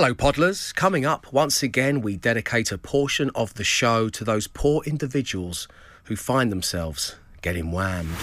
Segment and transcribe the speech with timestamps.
[0.00, 0.72] Hello, Podlers.
[0.76, 5.66] Coming up, once again, we dedicate a portion of the show to those poor individuals
[6.04, 8.14] who find themselves getting whammed.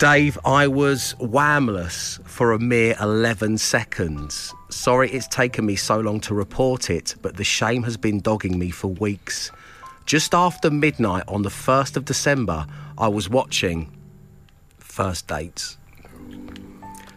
[0.00, 4.52] Dave, I was whamless for a mere 11 seconds.
[4.68, 8.58] Sorry it's taken me so long to report it, but the shame has been dogging
[8.58, 9.52] me for weeks.
[10.06, 12.66] Just after midnight on the 1st of December,
[12.98, 13.96] I was watching
[14.80, 15.78] First Dates.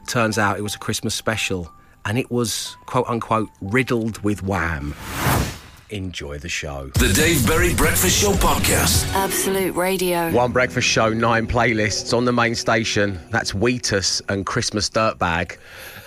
[0.05, 1.71] Turns out it was a Christmas special
[2.05, 4.93] and it was quote unquote riddled with wham.
[5.91, 6.89] Enjoy the show.
[6.95, 9.05] The Dave Berry Breakfast Show Podcast.
[9.13, 10.31] Absolute Radio.
[10.31, 13.19] One breakfast show, nine playlists on the main station.
[13.29, 15.57] That's Wheatus and Christmas Dirtbag.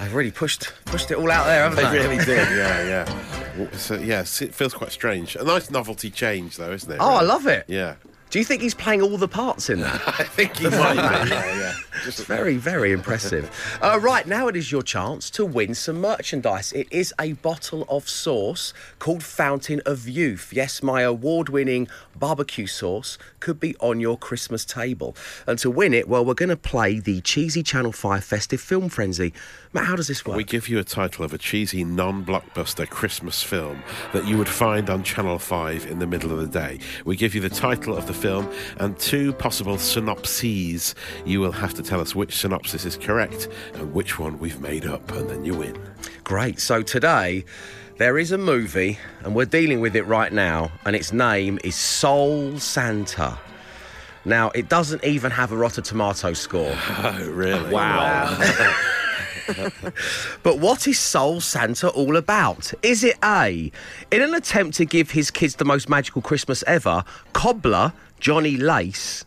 [0.01, 2.07] They've really pushed pushed it all out there, haven't They they?
[2.09, 3.71] really did, yeah, yeah.
[3.73, 5.37] So, yeah, it feels quite strange.
[5.37, 6.99] A nice novelty change, though, isn't it?
[7.01, 7.65] Oh, I love it.
[7.69, 7.95] Yeah.
[8.31, 10.03] Do you think he's playing all the parts in that?
[10.07, 11.01] I think he might be,
[11.31, 11.75] yeah, yeah.
[12.07, 13.51] It's very, very impressive.
[13.83, 16.73] Uh, right, now it is your chance to win some merchandise.
[16.73, 20.53] It is a bottle of sauce called Fountain of Youth.
[20.53, 25.17] Yes, my award winning barbecue sauce could be on your Christmas table.
[25.47, 28.89] And to win it, well, we're going to play the cheesy Channel 5 festive film
[28.91, 29.33] frenzy.
[29.73, 30.37] Matt, how does this work?
[30.37, 34.49] We give you a title of a cheesy, non blockbuster Christmas film that you would
[34.49, 36.79] find on Channel 5 in the middle of the day.
[37.05, 40.95] We give you the title of the film and two possible synopses.
[41.25, 44.87] You will have to tell us which synopsis is correct and which one we've made
[44.87, 45.79] up, and then you win.
[46.25, 46.61] Great.
[46.61, 47.45] So today
[47.99, 51.75] there is a movie, and we're dealing with it right now, and its name is
[51.75, 53.39] Soul Santa.
[54.25, 56.77] Now, it doesn't even have a Rotten Tomato score.
[56.99, 57.73] Oh, really?
[57.73, 58.37] Wow.
[60.43, 62.73] but what is Soul Santa all about?
[62.83, 63.73] Is it A,
[64.11, 67.03] in an attempt to give his kids the most magical Christmas ever,
[67.33, 69.25] Cobbler Johnny Lace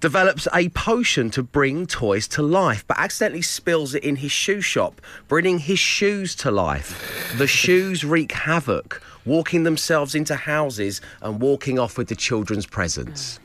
[0.00, 4.60] develops a potion to bring toys to life, but accidentally spills it in his shoe
[4.60, 7.34] shop, bringing his shoes to life.
[7.36, 13.40] The shoes wreak havoc, walking themselves into houses and walking off with the children's presents.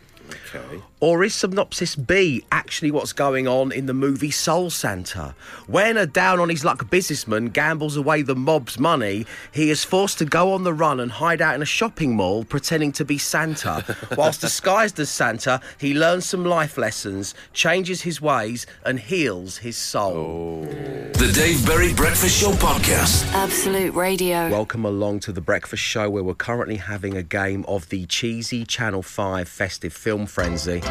[0.56, 0.82] Okay.
[1.00, 5.36] Or is synopsis B actually what's going on in the movie Soul Santa?
[5.68, 10.20] When a down on his luck businessman gambles away the mob's money, he is forced
[10.20, 13.18] to go on the run and hide out in a shopping mall pretending to be
[13.18, 13.84] Santa.
[14.18, 19.76] Whilst disguised as Santa, he learns some life lessons, changes his ways, and heals his
[19.76, 20.16] soul.
[20.16, 20.66] Oh.
[21.14, 23.26] The Dave Berry Breakfast Show Podcast.
[23.34, 24.50] Absolute Radio.
[24.50, 28.64] Welcome along to the breakfast show where we're currently having a game of the cheesy
[28.66, 30.82] Channel 5 festive film frenzy.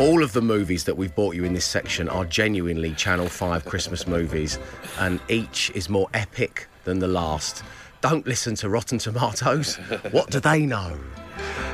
[0.00, 3.66] All of the movies that we've brought you in this section are genuinely Channel 5
[3.66, 4.58] Christmas movies,
[4.98, 7.62] and each is more epic than the last.
[8.00, 9.76] Don't listen to Rotten Tomatoes.
[10.12, 10.98] What do they know?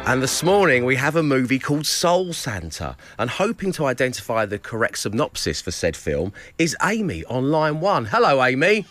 [0.05, 4.59] And this morning we have a movie called Soul Santa, and hoping to identify the
[4.59, 8.05] correct synopsis for said film is Amy on line one.
[8.07, 8.85] Hello, Amy.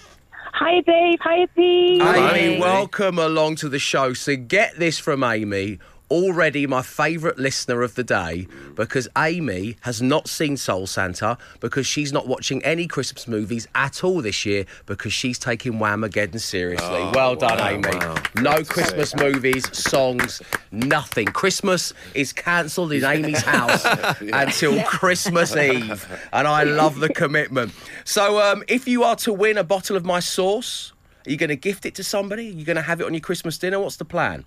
[0.54, 1.20] Hi, Dave.
[1.22, 2.02] Hi, Pete.
[2.02, 4.14] Amy, welcome along to the show.
[4.14, 5.80] So get this from Amy.
[6.10, 11.86] Already my favourite listener of the day because Amy has not seen Soul Santa because
[11.86, 17.10] she's not watching any Christmas movies at all this year because she's taking Whamageddon seriously.
[17.14, 17.90] well done, wow, Amy.
[17.98, 18.16] wow.
[18.38, 20.42] No Christmas movies, songs,
[20.72, 21.28] nothing.
[21.28, 23.84] Christmas is cancelled in Amy's house
[24.22, 26.08] until Christmas Eve.
[26.32, 27.74] And I love the commitment.
[28.06, 30.94] So um, if you are to win a bottle of my sauce,
[31.26, 32.48] are you going to gift it to somebody?
[32.48, 33.80] Are you going to have it on your Christmas dinner?
[33.82, 34.46] What's the plan?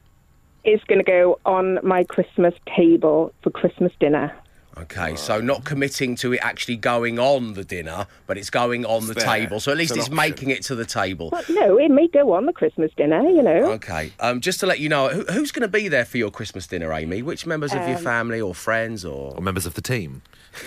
[0.64, 4.34] It's going to go on my Christmas table for Christmas dinner.
[4.78, 9.08] Okay, so not committing to it actually going on the dinner, but it's going on
[9.08, 9.24] the there.
[9.26, 9.58] table.
[9.60, 11.28] So at least It's it's, making it to the table.
[11.30, 13.72] But no, it may go on the Christmas dinner, you know.
[13.72, 16.30] Okay, um, just to let you know, who, who's going to be there for your
[16.30, 17.20] Christmas dinner, Amy?
[17.20, 19.34] Which members of your Um, family or friends or?
[19.34, 20.22] or members of the team.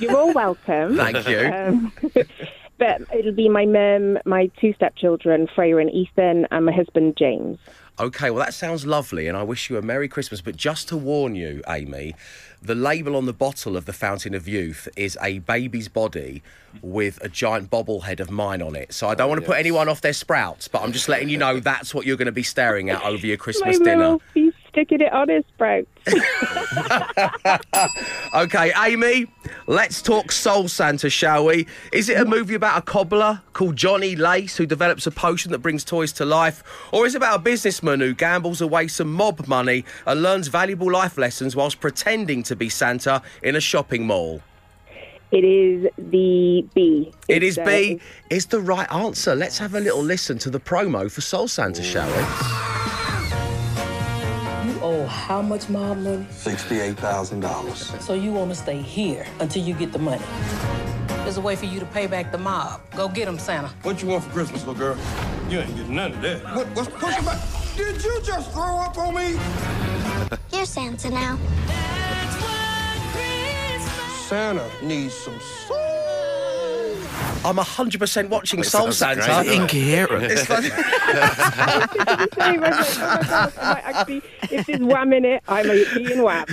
[0.00, 0.96] You're all welcome.
[0.96, 1.38] Thank you.
[1.52, 1.92] Um,
[2.78, 7.58] but it'll be my mum, my two stepchildren, Freya and Ethan, and my husband, James.
[8.02, 10.40] Okay, well, that sounds lovely, and I wish you a Merry Christmas.
[10.40, 12.16] But just to warn you, Amy,
[12.60, 16.42] the label on the bottle of the Fountain of Youth is a baby's body
[16.80, 18.92] with a giant bobblehead of mine on it.
[18.92, 21.38] So I don't want to put anyone off their sprouts, but I'm just letting you
[21.38, 24.18] know that's what you're going to be staring at over your Christmas dinner.
[24.72, 25.88] Sticking it on his sprouts.
[28.34, 29.26] Okay, Amy,
[29.66, 31.66] let's talk Soul Santa, shall we?
[31.92, 35.58] Is it a movie about a cobbler called Johnny Lace who develops a potion that
[35.58, 36.64] brings toys to life?
[36.92, 40.90] Or is it about a businessman who gambles away some mob money and learns valuable
[40.90, 44.40] life lessons whilst pretending to be Santa in a shopping mall?
[45.30, 47.12] it is the B.
[47.28, 49.34] It is B, is the right answer.
[49.34, 52.71] Let's have a little listen to the promo for Soul Santa, shall we?
[54.92, 56.26] You owe how much mob money?
[56.30, 58.02] $68,000.
[58.02, 60.22] So you want to stay here until you get the money.
[61.24, 62.82] There's a way for you to pay back the mob.
[62.94, 63.68] Go get him, Santa.
[63.84, 64.98] What you want for Christmas, little girl?
[65.48, 66.44] You ain't getting none of that.
[66.54, 67.40] What, what's pushing back?
[67.74, 69.38] Did you just throw up on me?
[70.52, 71.38] You're Santa now.
[74.28, 75.91] Santa needs some soul.
[77.44, 79.42] I'm 100% watching Soul sounds Santa.
[79.44, 79.60] great.
[79.60, 80.24] Incoherent.
[80.30, 80.62] It's like,
[82.34, 85.42] Sorry, I was like, oh my God, I might actually, if there's wham in it,
[85.48, 86.44] I might be in wham.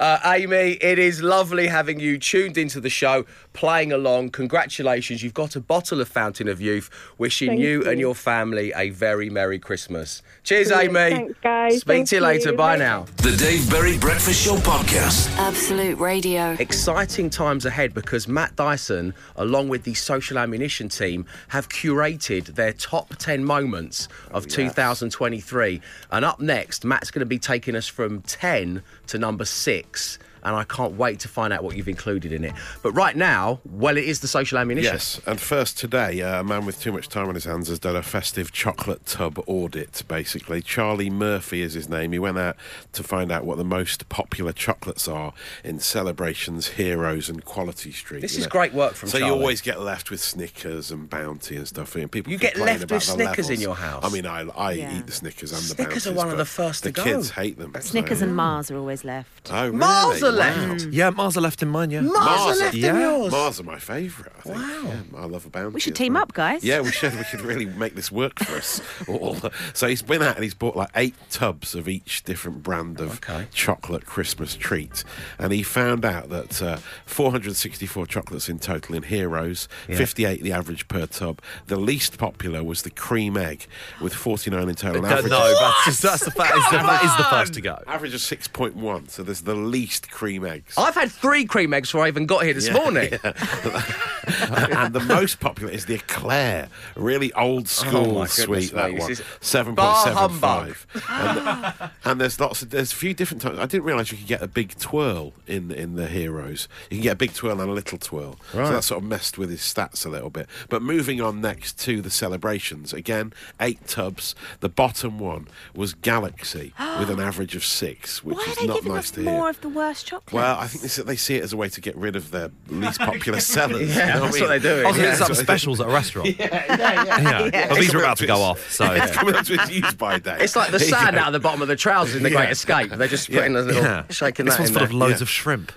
[0.00, 4.30] uh, Amy, it is lovely having you tuned into the show, playing along.
[4.30, 5.22] Congratulations.
[5.22, 6.90] You've got a bottle of Fountain of Youth.
[7.18, 7.90] Wishing Thank you, you.
[7.90, 10.22] and your family a very Merry Christmas.
[10.44, 10.96] Cheers, Brilliant.
[10.96, 11.16] Amy.
[11.16, 11.80] Thanks, guys.
[11.80, 12.50] Speak Thank to you later.
[12.50, 12.56] you.
[12.56, 12.84] Bye Bye.
[12.84, 13.06] now.
[13.18, 15.30] The Dave Berry Breakfast Show Podcast.
[15.38, 16.56] Absolute Radio.
[16.58, 22.72] Exciting times ahead because Matt Dyson, along with the Social Ammunition team, have curated their
[22.72, 25.80] top 10 moments of 2023.
[26.10, 30.18] And up next, Matt's going to be taking us from 10 to number six.
[30.44, 32.52] And I can't wait to find out what you've included in it.
[32.82, 34.92] But right now, well, it is the Social Ammunition.
[34.92, 37.78] Yes, and first today, uh, a man with too much time on his hands has
[37.78, 40.60] done a festive chocolate tub audit, basically.
[40.60, 42.12] Charlie Murphy is his name.
[42.12, 42.56] He went out
[42.92, 48.20] to find out what the most popular chocolates are in Celebrations, Heroes, and Quality Street.
[48.22, 48.50] This is know.
[48.50, 49.34] great work from So Charlie.
[49.34, 51.94] you always get left with Snickers and Bounty and stuff.
[51.94, 54.04] And people You get left with the Snickers in your house?
[54.04, 54.98] I mean, I, I Yeah.
[54.98, 57.04] eat the Snickers and the Snickers are Bounties, one of the first to the go.
[57.04, 57.72] kids hate them.
[57.80, 59.50] Snickers so- and Mars are always left.
[59.52, 59.76] Oh, really?
[59.76, 60.72] Mars are Wow.
[60.72, 60.86] left.
[60.86, 62.00] Yeah, Mars are left in mine, yeah.
[62.00, 62.94] Mars, Mars are are- left yeah.
[62.94, 63.32] in yours.
[63.32, 64.32] Mars are my favourite.
[64.38, 64.56] I think.
[64.56, 64.82] Wow.
[65.12, 65.74] Yeah, I love a bounty.
[65.74, 66.22] We should team well.
[66.24, 66.64] up, guys.
[66.64, 67.14] Yeah, we should.
[67.16, 69.36] We could really make this work for us all.
[69.74, 73.16] So he's been out and he's bought like eight tubs of each different brand of
[73.16, 73.46] Okay.
[73.52, 75.04] chocolate Christmas treat,
[75.38, 80.88] and he found out that uh, 464 chocolates in total in Heroes, 58 the average
[80.88, 81.40] per tub.
[81.66, 83.66] The least popular was the cream egg
[84.00, 85.02] with 49 in total.
[85.02, 86.56] No, Average, no, that's, just, that's the fact.
[86.56, 87.78] Is the, that is the first to go.
[87.86, 89.10] average of 6.1.
[89.10, 90.74] So there's the least cream eggs.
[90.78, 93.12] I've had three cream eggs before I even got here this Yeah, morning.
[93.24, 98.72] and the most popular is the eclair, really old oh school Oh, my goodness sweet.
[98.72, 100.86] That one, is seven bar point seven five.
[101.08, 103.58] And, and there's lots of there's a few different types.
[103.58, 106.68] I didn't realise you could get a big twirl in in the heroes.
[106.88, 108.38] You can get a big twirl and a little twirl.
[108.54, 108.66] Right.
[108.68, 110.46] So that sort of messed with his stats a little bit.
[110.68, 114.36] But moving on next to the celebrations again, eight tubs.
[114.60, 118.84] The bottom one was Galaxy with an average of six, which Why is they not
[118.84, 119.50] nice us to more hear.
[119.50, 120.32] of the worst chocolate?
[120.32, 122.50] Well, I think this, they see it as a way to get rid of their
[122.68, 123.94] least popular sellers.
[123.96, 124.48] Yeah, you know that's I what mean?
[124.48, 124.84] they're doing.
[124.86, 125.04] I was Yeah.
[125.04, 126.28] doing some specials at a restaurant.
[126.38, 127.68] Yeah, yeah, yeah.
[127.68, 128.90] But these are about to go off, so.
[128.92, 130.40] It's coming up to its use by date.
[130.42, 132.90] It's like the sand out of the bottom of the trousers in The Great Escape.
[132.90, 134.04] They're just putting a little Yeah.
[134.10, 134.84] shaking This that one's full there.
[134.88, 135.72] of loads of shrimp.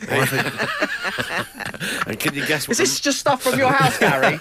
[2.07, 2.73] And can you guess what?
[2.73, 4.37] Is this the, just stuff from your house, Gary?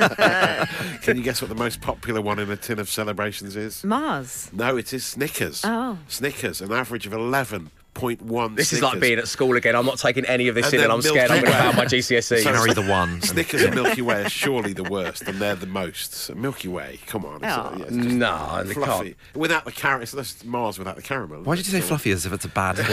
[1.03, 3.83] can you guess what the most popular one in a tin of celebrations is?
[3.85, 4.51] Mars.
[4.53, 5.63] No, it is Snickers.
[5.65, 5.99] Oh.
[6.09, 8.55] Snickers, an average of eleven point one.
[8.57, 9.75] this is like being at school again.
[9.77, 11.65] I'm not taking any of this And in, and I'm scared I'm Milky going to
[11.67, 11.73] Way.
[11.73, 12.43] fail my GCSE.
[12.43, 13.23] Sorry, the one.
[13.23, 16.13] Snickers and Milky Way are surely the worst, and they're the most.
[16.15, 17.37] So Milky Way, come on.
[17.37, 17.75] It's, Oh.
[17.79, 19.05] yeah, it's just no, they fluffy.
[19.05, 19.17] can't.
[19.37, 21.43] Without the carrot, it's Mars without the caramel.
[21.45, 22.87] Why did you say fluffy as if it's a bad thing?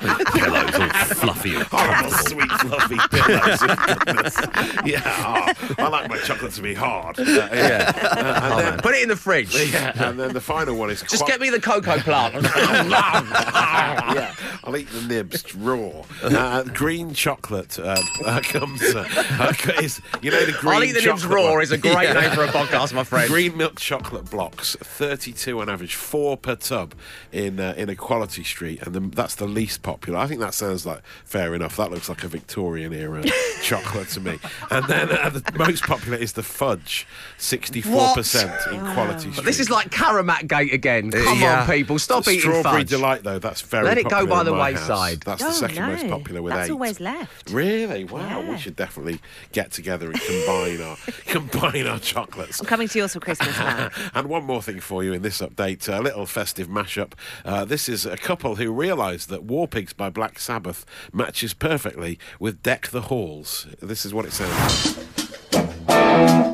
[0.00, 2.10] Pillows all fluffy and Oh, comfortable.
[2.28, 3.60] sweet fluffy pillows.
[3.60, 4.36] Goodness.
[4.86, 7.18] yeah, oh, I like my chocolate to be hard.
[7.18, 7.92] Uh, yeah.
[7.94, 8.78] Uh, and Oh, then.
[8.78, 9.54] Put it in the fridge.
[9.72, 12.34] yeah, and then the final one is Just qua- get me the cocoa plant.
[12.36, 14.14] I love.
[14.16, 14.34] Yeah,
[14.64, 16.02] I'll eat the nibs raw.
[16.22, 18.82] Uh, green chocolate uh, uh, comes.
[18.82, 19.06] Uh,
[19.38, 19.52] uh,
[19.82, 20.74] is, you know the green.
[20.74, 21.62] I'll eat the nibs raw one?
[21.62, 22.12] is a great Yeah.
[22.20, 23.28] name for a podcast, my friend.
[23.28, 26.94] Green milk chocolate blocks, thirty-two on average, four per tub
[27.32, 30.18] in uh, in Equality Street, and the, that's the least popular.
[30.18, 31.76] I think that sounds like fair enough.
[31.76, 33.22] That looks like a Victorian era
[33.62, 34.38] chocolate to me.
[34.70, 37.06] And then uh, the most popular is the fudge,
[37.38, 39.44] sixty-four percent in Quality Street.
[39.44, 41.10] This is like Karamat Gate again.
[41.12, 41.60] Come Yeah.
[41.62, 41.98] on, people.
[41.98, 42.88] Stop The eating Strawberry fudge.
[42.88, 43.84] delight, though, that's very.
[43.84, 45.24] Let it go by the wayside.
[45.24, 45.38] House.
[45.38, 45.86] That's oh, the second no.
[45.92, 46.72] most popular with That's eight.
[46.72, 47.50] always left.
[47.50, 48.04] Really?
[48.04, 48.42] Wow.
[48.50, 49.20] We should definitely
[49.52, 52.60] get together and combine our combine our chocolates.
[52.60, 53.90] I'm coming to yours for Christmas now.
[54.14, 57.12] and one more thing for you in this update, a little festive mashup.
[57.44, 62.18] Uh, this is a couple who realised that War Pigs by Black Sabbath matches perfectly
[62.40, 63.66] with Deck the Halls.
[63.82, 64.94] This is what it sounds.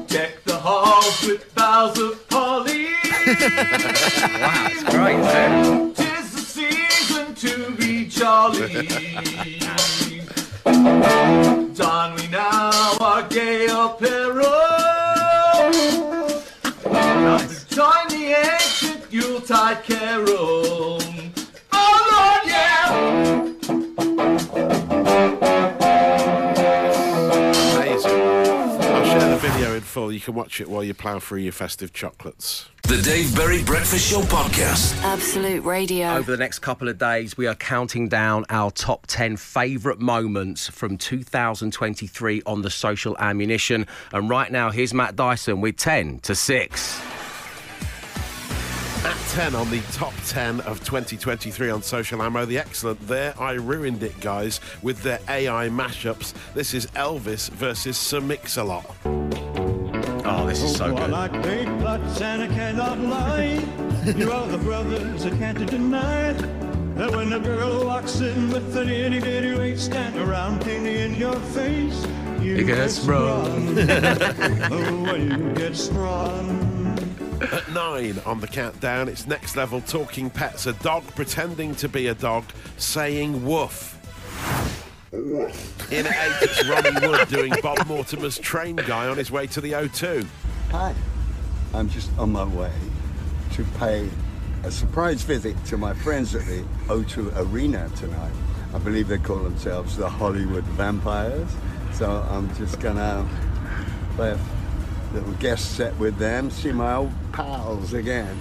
[0.08, 2.88] Deck the halls with boughs of holly.
[4.42, 5.94] Wow, it's great, man.
[5.94, 8.88] Tis the season to be jolly.
[11.76, 14.42] Don we now our gay apparel.
[17.70, 20.81] Join the ancient Yuletide carol.
[30.12, 32.68] You can watch it while you plough through your festive chocolates.
[32.82, 35.00] The Dave Berry Breakfast Show Podcast.
[35.02, 36.14] Absolute Radio.
[36.14, 40.68] Over the next couple of days, we are counting down our top 10 favourite moments
[40.68, 43.86] from 2023 on the social ammunition.
[44.12, 47.00] And right now, here's Matt Dyson with 10 to 6.
[49.04, 53.52] At 10 on the top 10 of 2023 on Social Ammo, the excellent There I
[53.52, 56.34] Ruined It guys with their AI mashups.
[56.54, 58.94] This is Elvis versus Sir Mix-a-Lot.
[60.34, 61.10] Oh, this is so oh, good.
[61.10, 63.60] Like great plots and I cannot lie.
[64.16, 66.38] you are the brothers I can't deny it.
[66.96, 70.98] That when a girl walks in with an itty bitty waist and a round penny
[70.98, 72.06] in your face,
[72.40, 73.76] you It gets sprung.
[74.70, 76.48] oh, you get sprung.
[77.40, 80.66] At 9 on the countdown, it's next level talking pets.
[80.66, 82.44] A dog pretending to be a dog
[82.78, 83.98] saying woof.
[85.12, 85.50] In
[85.90, 86.06] 8,
[86.40, 90.26] it's Ronnie Wood doing Bob Mortimer's train guy on his way to the O2.
[90.70, 90.94] Hi,
[91.74, 92.72] I'm just on my way
[93.52, 94.08] to pay
[94.64, 98.32] a surprise visit to my friends at the O2 Arena tonight.
[98.72, 101.50] I believe they call themselves the Hollywood Vampires.
[101.92, 103.28] So I'm just gonna
[104.16, 104.38] play a
[105.12, 108.40] little guest set with them, see my old pals again.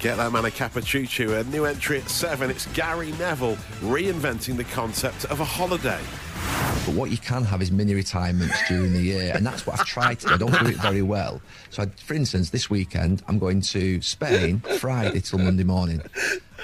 [0.00, 1.40] Get that man a cappuccino.
[1.40, 6.00] A new entry at 7, it's Gary Neville reinventing the concept of a holiday.
[6.84, 9.86] But what you can have is mini retirements during the year, and that's what I've
[9.86, 10.34] tried to do.
[10.34, 11.40] I don't do it very well.
[11.70, 16.02] So, I, for instance, this weekend I'm going to Spain Friday till Monday morning.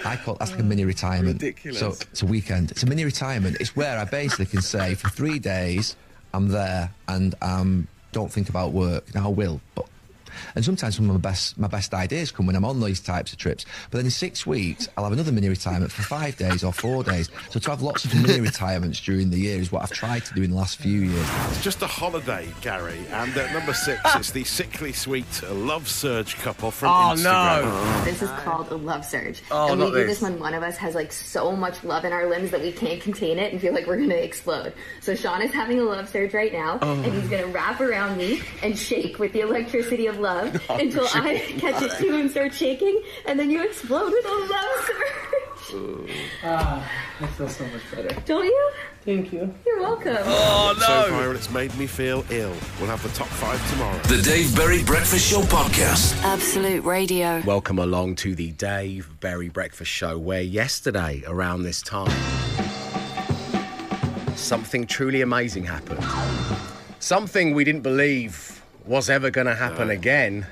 [0.05, 1.43] I call that's like a mini retirement.
[1.43, 1.81] Ridiculous.
[1.81, 2.71] So it's a weekend.
[2.71, 3.57] It's a mini retirement.
[3.61, 5.97] It's where I basically can say for three days
[6.35, 9.15] I'm there and um, don't think about work.
[9.15, 9.89] Now I will, but
[10.55, 13.33] and sometimes some of my best my best ideas come when I'm on these types
[13.33, 13.65] of trips.
[13.91, 17.03] But then in six weeks, I'll have another mini retirement for five days or four
[17.05, 17.31] days.
[17.51, 20.35] So to have lots of mini retirements during the year is what I've tried to
[20.35, 21.27] do in the last few years.
[21.51, 22.99] It's just a holiday, Gary.
[23.11, 27.63] And at number 6, it's the sickly sweet love surge couple from Oh, Instagram.
[27.65, 28.03] no.
[28.13, 29.43] This is called a love surge.
[29.51, 30.19] Oh, and we not do this.
[30.21, 32.73] this when one of us has like so much love in our limbs that we
[32.73, 34.73] can't contain it and feel like we're gonna explode.
[35.01, 36.93] So Sean is having a love surge right now, Oh.
[36.95, 41.07] and he's gonna wrap around me and shake with the electricity of love Oh, until
[41.15, 41.59] I shit.
[41.61, 46.11] catch it too and start shaking, and then you explode with a love surge.
[46.45, 48.21] Ah, I feel so much better.
[48.27, 48.71] Don't you?
[49.05, 49.53] Thank you.
[49.67, 50.17] You're welcome.
[50.21, 50.87] Oh, no.
[50.87, 52.55] So far, it's made me feel ill.
[52.79, 53.99] We'll have the top 5 tomorrow.
[54.03, 56.21] The Dave Berry Breakfast Show Podcast.
[56.23, 57.41] Absolute Radio.
[57.47, 62.11] Welcome along to the Dave Berry Breakfast Show, where yesterday, around this time,
[64.37, 66.05] something truly amazing happened.
[67.01, 70.47] Something we didn't believe was ever going to happen again.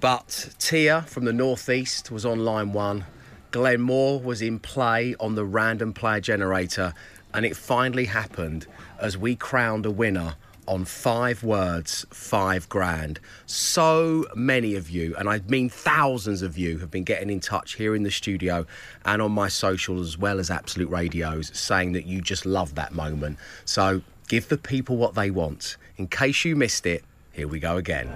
[0.00, 3.04] But Tia from the Northeast was on line one.
[3.50, 6.94] Glenn Moore was in play on the random player generator.
[7.34, 8.66] And it finally happened
[8.98, 10.34] as we crowned a winner
[10.68, 13.18] on five words, five grand.
[13.46, 17.74] So many of you, and I mean thousands of you, have been getting in touch
[17.74, 18.66] here in the studio
[19.04, 22.94] and on my social as well as Absolute Radios saying that you just love that
[22.94, 23.38] moment.
[23.64, 25.76] So give the people what they want.
[25.96, 28.10] In case you missed it, here we go again.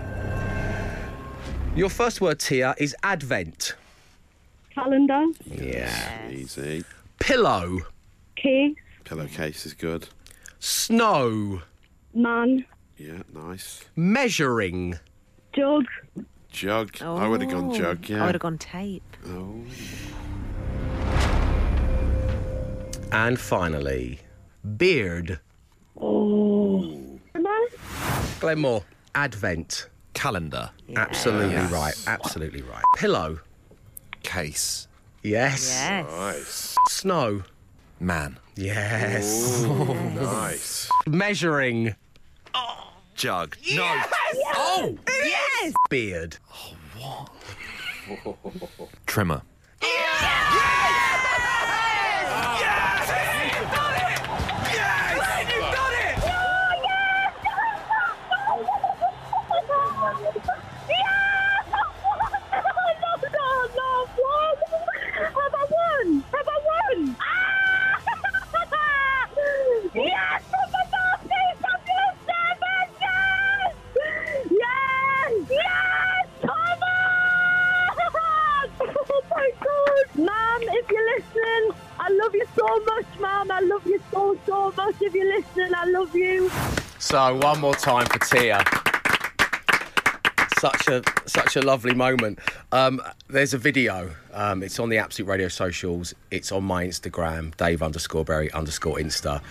[1.75, 3.75] Your first word, Tia, is Advent.
[4.75, 5.27] Calendar.
[5.45, 6.29] Yeah.
[6.31, 6.85] Easy.
[7.19, 7.81] Pillow.
[8.37, 8.77] Case.
[9.05, 10.09] Pillowcase is good.
[10.59, 11.63] Snow.
[12.15, 12.65] Man.
[12.97, 13.85] Yeah, nice.
[13.95, 14.99] Measuring.
[15.55, 15.85] Jug.
[16.51, 17.03] Jug.
[17.03, 18.23] I would have gone Oh, jug, yeah.
[18.23, 19.03] I would have gone tape.
[19.27, 19.63] Oh.
[23.13, 24.21] And finally,
[24.77, 25.41] beard.
[26.01, 27.03] Oh.
[28.41, 28.83] Glenn Moore.
[29.17, 29.89] Advent.
[30.15, 30.71] Calendar.
[30.95, 31.73] Absolutely Yes.
[31.73, 31.95] right.
[32.07, 32.85] Absolutely right.
[32.97, 33.41] Pillow.
[34.23, 34.87] Case.
[35.23, 35.69] Yes.
[35.71, 36.07] Yes.
[36.07, 36.77] Nice.
[36.89, 37.43] Snow.
[37.99, 38.39] Man.
[38.55, 39.65] Yes.
[39.65, 40.89] Ooh, nice.
[41.07, 41.95] Measuring.
[43.15, 43.57] Jug.
[43.63, 44.07] Yes.
[44.55, 44.99] Oh!
[45.09, 45.73] Yes!
[45.89, 46.37] Beard.
[46.99, 47.31] what
[49.07, 49.41] Trimmer.
[49.81, 50.86] Yes!
[82.07, 83.51] I love you so much, Mom.
[83.51, 84.95] I love you so, so much.
[85.01, 86.49] If you're listening, I love you.
[87.01, 88.63] So one more time for Tia.
[90.61, 92.39] Such a such a lovely moment.
[92.71, 94.15] Um, there's a video.
[94.33, 96.15] Um, it's on the Absolute Radio socials.
[96.31, 99.43] It's on my Instagram, Dave underscore Berry underscore Insta.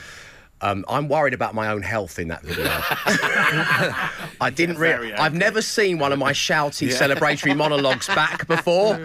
[0.62, 2.66] Um, I'm worried about my own health in that video.
[4.42, 5.14] I didn't really.
[5.14, 6.98] I've never seen one of my shouty Yeah.
[6.98, 8.98] celebratory monologues back before.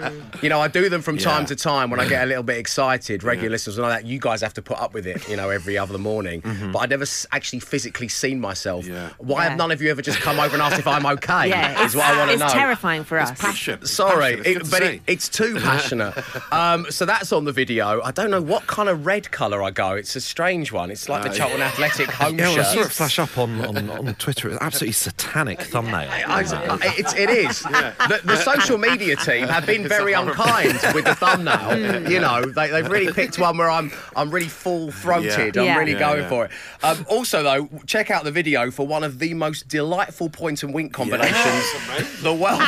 [0.42, 2.56] you know, I do them from time to time when I get a little bit
[2.56, 3.22] excited.
[3.24, 4.06] Regular listeners know that.
[4.06, 6.42] You guys have to put up with it, you know, every other morning.
[6.42, 6.72] Mm-hmm.
[6.72, 8.86] But I've never actually physically seen myself.
[9.18, 9.48] Why Yeah.
[9.50, 11.48] have none of you ever just come over and asked if I'm okay?
[11.48, 12.44] Yeah, is what I want to know.
[12.46, 13.30] it's terrifying for us.
[13.40, 13.84] Passion.
[13.86, 14.56] Sorry, Passion.
[14.56, 16.14] It's it- but it, it's too passionate.
[16.52, 18.00] um, so that's on the video.
[18.02, 19.92] I don't know what kind of red colour I go.
[19.94, 20.90] It's a strange one.
[20.90, 23.64] It's like the Uh, Charlton Athletic home Yeah, well, I saw it flash up on,
[23.64, 24.48] on, on Twitter.
[24.48, 26.08] It's an absolutely satanic thumbnail.
[26.10, 27.62] I, I- it's, it is.
[28.10, 32.10] The, the social media team have been very unkind with the thumbnail.
[32.10, 35.54] You know, they, they've really picked one where I'm I'm really full throated.
[35.54, 35.62] Yeah.
[35.62, 36.28] I'm really Yeah, going yeah.
[36.28, 36.50] for it.
[36.82, 40.74] Um, also, though, check out the video for one of the most delightful point and
[40.74, 42.60] wink combinations the world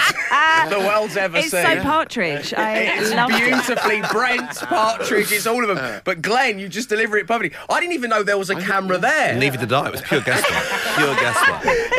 [0.71, 1.65] the world's ever It's seen.
[1.65, 2.55] so partridge.
[2.55, 3.45] I It's loved it.
[3.47, 6.01] beautifully Brent, Partridge, it's all of them.
[6.05, 7.59] But Glenn, you just deliver it perfectly.
[7.69, 9.37] I didn't even know there was a camera there.
[9.37, 9.89] Neither did I.
[9.89, 10.63] It was pure guesswork.
[10.97, 11.15] Pure.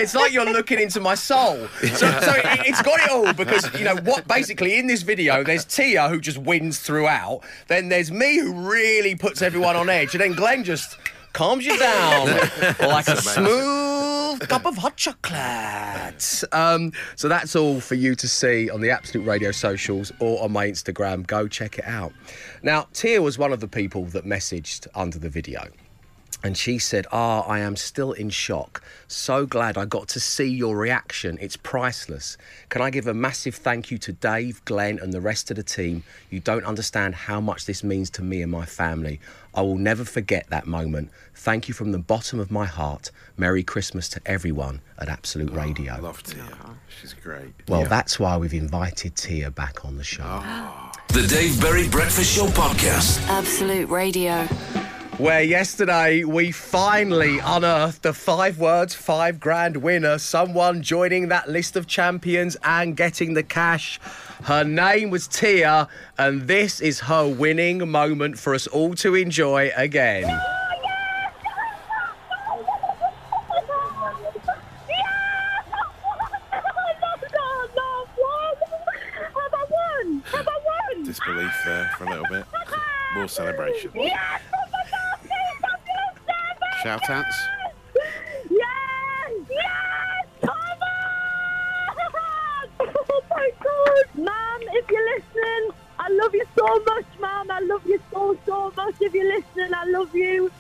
[0.02, 1.68] It's like you're looking into my soul.
[1.82, 5.44] So, so it, it's got it all because, you know, what basically in this video,
[5.44, 7.42] there's Tia who just wins throughout.
[7.68, 10.14] Then there's me who really puts everyone on edge.
[10.14, 10.98] And then Glenn just
[11.34, 12.28] calms you down
[12.80, 16.44] like a smooth cup of hot chocolate.
[16.52, 20.52] Um, so that's all for you to see on the Absolute Radio socials or on
[20.52, 21.26] my Instagram.
[21.26, 22.14] Go check it out.
[22.62, 25.68] Now, Tia was one of the people that messaged under the video.
[26.44, 28.84] And she said, Ah, I am still in shock.
[29.08, 31.38] So glad I got to see your reaction.
[31.40, 32.38] It's priceless.
[32.68, 35.64] Can I give a massive thank you to Dave, Glenn, and the rest of the
[35.64, 36.04] team?
[36.30, 39.22] You don't understand how much this means to me and my family.
[39.56, 41.12] I will never forget that moment.
[41.34, 43.10] Thank you from the bottom of my heart.
[43.38, 45.98] Merry Christmas to everyone at Absolute Radio.
[46.02, 46.44] Love Tia.
[47.00, 47.54] She's great.
[47.70, 50.44] Well, that's why we've invited Tia back on the show.
[51.10, 53.22] The Dave Berry Breakfast Show Podcast.
[53.28, 54.48] Absolute Radio.
[55.18, 61.76] Where yesterday we finally unearthed the five words, five grand winner, someone joining that list
[61.76, 64.00] of champions and getting the cash.
[64.46, 69.72] Her name was Tia, and this is her winning moment for us all to enjoy
[69.76, 70.24] again.
[81.06, 82.46] Disbelief there for a little bit.
[83.14, 83.92] More celebration.
[86.94, 87.48] Shout outs.
[88.52, 89.32] Yes!
[89.50, 90.28] Yes!
[90.42, 90.86] Thomas!
[93.10, 94.06] Oh my god!
[94.16, 97.50] Mum, if you're listening, I love you so much, Mum.
[97.50, 98.94] I love you so, so much.
[99.00, 100.52] If you're listening, I love you.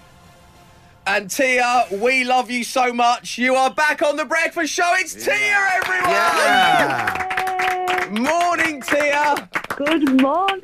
[1.06, 3.38] And Tia, we love you so much.
[3.38, 4.92] You are back on the breakfast show.
[4.96, 5.36] It's Tia,
[5.84, 6.10] everyone!
[6.10, 8.08] Yeah.
[8.12, 9.50] Morning, Tia.
[9.76, 10.63] Good morning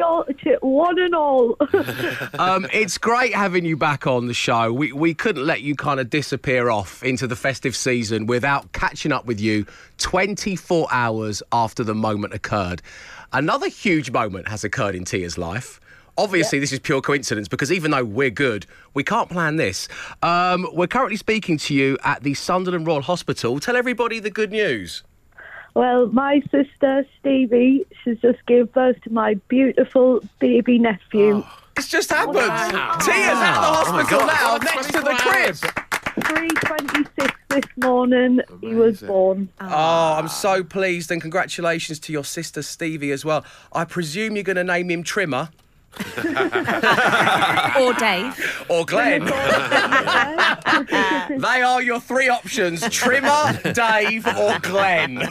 [0.00, 1.56] your to one and all.
[2.38, 4.72] um, it's great having you back on the show.
[4.72, 9.12] We we couldn't let you kind of disappear off into the festive season without catching
[9.12, 9.66] up with you
[9.98, 12.80] 24 hours after the moment occurred.
[13.32, 15.80] Another huge moment has occurred in Tia's life.
[16.16, 19.86] Obviously, this is pure coincidence because even though we're good, we can't plan this.
[20.22, 23.60] Um, we're currently speaking to you at the Sunderland Royal Hospital.
[23.60, 25.02] Tell everybody the good news.
[25.74, 31.42] Well, my sister Stevie, she's just gave birth to my beautiful baby nephew.
[31.44, 31.56] Oh.
[31.76, 32.34] It's just happened.
[32.36, 34.26] Tia's at the Oh hospital God.
[34.26, 35.56] now, next to the crib.
[36.26, 39.48] 326 this morning, he was born.
[39.60, 39.66] Oh,
[40.18, 43.44] I'm so pleased and congratulations to your sister Stevie as well.
[43.72, 45.48] I presume you're going to name him Trimmer.
[47.78, 48.64] or Dave.
[48.68, 49.24] Or Glenn.
[51.40, 55.28] they are your three options Trimmer, Dave, or Glenn.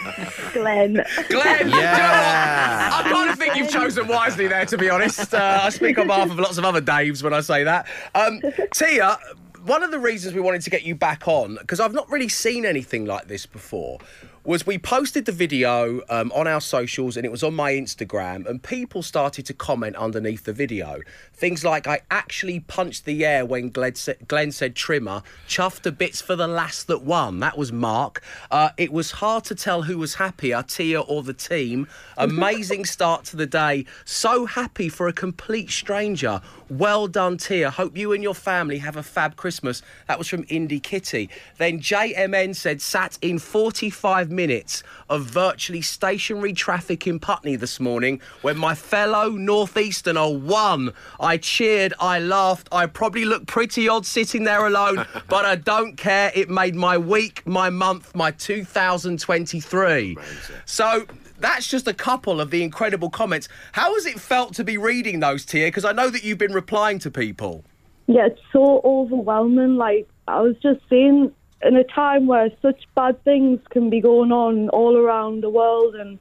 [0.54, 1.04] Glenn.
[1.30, 1.70] Glenn!
[1.70, 2.90] Yeah.
[2.94, 5.34] I kind of think you've chosen wisely there, to be honest.
[5.34, 7.88] Uh, I speak on behalf of lots of other Daves when I say that.
[8.14, 8.42] Um,
[8.74, 9.18] Tia,
[9.66, 12.30] one of the reasons we wanted to get you back on, because I've not really
[12.30, 14.00] seen anything like this before,
[14.50, 18.48] was we posted the video um, on our socials and it was on my Instagram,
[18.48, 21.02] and people started to comment underneath the video.
[21.32, 25.92] Things like, I actually punched the air when Glenn, sa- Glenn said trimmer, chuffed to
[25.92, 27.40] bits for the last that won.
[27.42, 28.24] That was Mark.
[28.50, 31.88] Uh, it was hard to tell who was happier, Tia or the team.
[32.18, 33.86] Amazing start to the day.
[34.04, 36.42] So happy for a complete stranger.
[36.70, 37.72] Well done, Tia.
[37.72, 39.82] Hope you and your family have a fab Christmas.
[40.08, 41.30] That was from Indie Kitty.
[41.58, 48.22] Then JMN said, sat in 45 minutes of virtually stationary traffic in Putney this morning
[48.44, 50.94] when my fellow Northeasterner won.
[51.20, 52.70] I cheered, I laughed.
[52.72, 56.32] I probably looked pretty odd sitting there alone, but I don't care.
[56.36, 60.18] It made my week, my month, my 2023.
[60.66, 61.06] So
[61.40, 63.48] that's just a couple of the incredible comments.
[63.74, 65.68] How has it felt to be reading those, Tia?
[65.68, 67.64] Because I know that you've been replying to people.
[68.08, 69.76] Yeah, it's so overwhelming.
[69.76, 74.32] Like I was just saying, in a time where such bad things can be going
[74.32, 76.18] on all around the world, and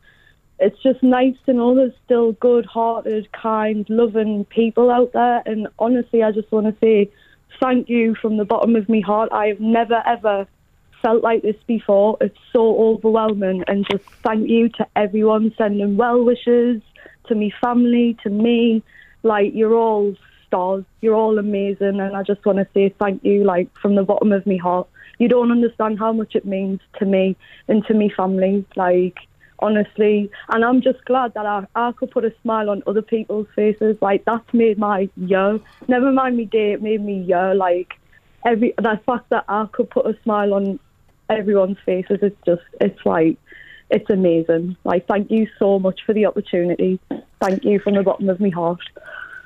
[0.59, 5.43] it's just nice to know there's still good-hearted, kind, loving people out there.
[5.47, 7.11] And honestly, I just want to say
[7.61, 9.31] thank you from the bottom of my heart.
[9.33, 10.47] I have never ever
[11.03, 12.17] felt like this before.
[12.21, 16.83] It's so overwhelming, and just thank you to everyone sending well wishes
[17.29, 18.83] to me family, to me.
[19.23, 20.15] Like you're all
[20.47, 20.85] stars.
[21.01, 24.33] You're all amazing, and I just want to say thank you, like from the bottom
[24.33, 24.89] of my heart.
[25.19, 28.65] You don't understand how much it means to me and to me family.
[28.77, 29.19] Like
[29.61, 33.49] honestly, and I'm just glad that I, I could put a smile on other people's
[33.55, 33.97] faces.
[34.01, 35.61] Like that's made my year.
[35.89, 37.55] Never mind me day, it made me year.
[37.55, 37.95] Like
[38.45, 40.79] every the fact that I could put a smile on
[41.29, 43.39] everyone's faces, it's just it's like
[43.91, 44.77] it's amazing.
[44.85, 47.01] Like thank you so much for the opportunity.
[47.41, 48.81] Thank you from the bottom of my heart.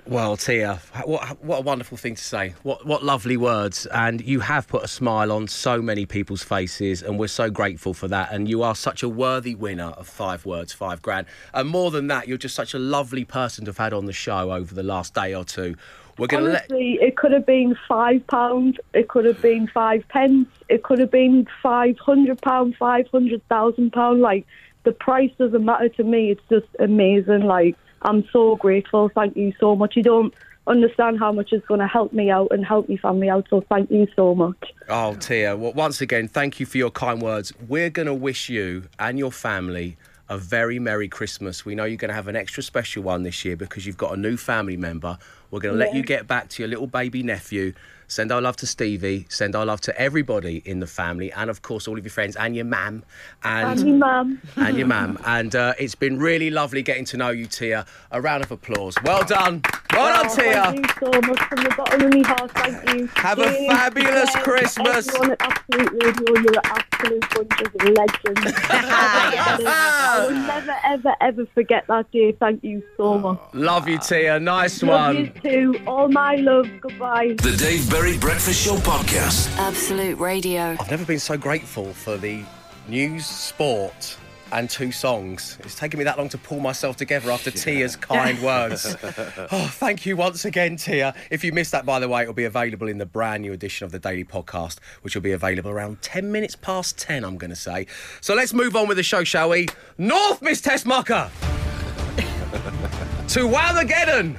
[0.05, 2.55] Well, Tia, what, what a wonderful thing to say.
[2.65, 3.87] What, what lovely words.
[3.87, 7.95] And you have put a smile on so many people's faces, and we're so grateful
[7.95, 8.33] for that.
[8.33, 11.29] And you are such a worthy winner of five words, five grand.
[11.55, 14.13] And more than that, you're just such a lovely person to have had on the
[14.13, 15.77] show over the last day or two.
[16.23, 16.71] We're going to let.
[16.71, 18.81] Honestly, it could have been five pound.
[18.95, 20.47] It could have been five pence.
[20.69, 24.21] It could have been five hundred pound, five hundred thousand pound.
[24.21, 24.47] Like
[24.85, 26.31] the price doesn't matter to me.
[26.31, 27.41] It's just amazing.
[27.41, 29.09] Like I'm so grateful.
[29.09, 29.97] Thank you so much.
[29.97, 30.33] You don't
[30.69, 33.49] understand how much it's going to help me out and help me family out.
[33.51, 34.73] So thank you so much.
[34.89, 37.53] Oh, Tia, well, once again, thank you for your kind words.
[37.67, 39.97] We're going to wish you and your family
[40.29, 41.65] a very Merry Christmas.
[41.65, 44.13] We know you're going to have an extra special one this year because you've got
[44.15, 45.19] a new family member.
[45.51, 47.75] We're going to let you get back to your little baby nephew.
[48.09, 49.27] Send our love to Stevie.
[49.31, 52.37] Send our love to everybody in the family, and of course all of your friends
[52.37, 53.05] and your mam,
[53.43, 54.41] and Thank you, mum.
[54.57, 55.19] and your mam.
[55.25, 57.87] And uh, it's been really lovely getting to know you, Tia.
[58.11, 58.97] A round of applause.
[59.03, 59.63] Well done.
[59.93, 60.53] Well done, Oh, Tia.
[60.65, 62.51] Thank you so much from the bottom of my heart.
[62.53, 63.07] Thank you.
[63.15, 64.45] Have a fabulous Cheers.
[64.45, 65.09] Christmas.
[65.09, 68.53] Everyone at Absolute Radio, you're an absolute bunch of legends.
[68.71, 72.33] I will never, ever, ever forget that day.
[72.33, 73.41] Thank you so oh, much.
[73.53, 74.41] Love you, Tia.
[74.41, 75.17] Nice Love one.
[75.17, 75.81] you too.
[75.87, 76.69] All my love.
[76.81, 77.35] Goodbye.
[77.43, 79.55] The Dave Berry Breakfast Show Podcast.
[79.59, 80.77] Absolute Radio.
[80.81, 82.43] I've never been so grateful for the
[82.89, 84.17] news, sport,
[84.53, 85.59] and two songs.
[85.61, 88.97] It's taken me that long to pull myself together after Tia's kind words.
[89.51, 91.15] Oh, thank you once again, Tia.
[91.31, 93.85] If you missed that, by the way, it'll be available in the brand new edition
[93.85, 97.51] of the Daily Podcast, which will be available around 10 minutes past 10, I'm going
[97.51, 97.87] to say.
[98.21, 99.69] So let's move on with the show, shall we?
[99.97, 101.31] North, Miss Tessmucker!
[103.29, 104.37] to Whamageddon!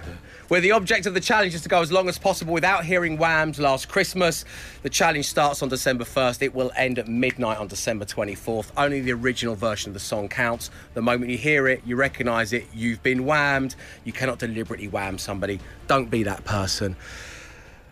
[0.53, 3.17] Where the object of the challenge is to go as long as possible without hearing
[3.17, 4.45] Wham's Last Christmas.
[4.83, 6.43] The challenge starts on December 1st.
[6.43, 8.69] It will end at midnight on December 24th.
[8.77, 10.69] Only the original version of the song counts.
[10.93, 13.75] The moment you hear it, you recognise it, you've been whammed.
[14.03, 15.59] You cannot deliberately wham somebody.
[15.87, 16.97] Don't be that person.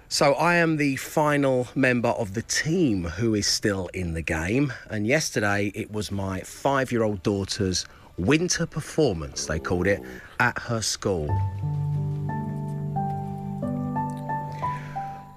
[0.09, 4.71] So I am the final member of the team who is still in the game.
[4.87, 7.87] And yesterday it was my five year old daughter's
[8.19, 9.99] winter performance, they called it,
[10.39, 11.27] at her school.